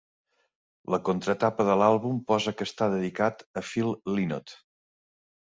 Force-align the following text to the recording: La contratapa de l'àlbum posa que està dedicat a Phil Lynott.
La 0.95 0.99
contratapa 1.09 1.65
de 1.67 1.75
l'àlbum 1.81 2.17
posa 2.33 2.55
que 2.63 2.67
està 2.69 2.89
dedicat 2.95 3.45
a 3.63 3.65
Phil 3.69 3.93
Lynott. 4.17 4.57